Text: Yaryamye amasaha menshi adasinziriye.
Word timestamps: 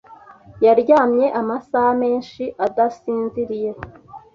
Yaryamye 0.65 1.25
amasaha 1.39 1.91
menshi 2.01 2.43
adasinziriye. 2.65 3.69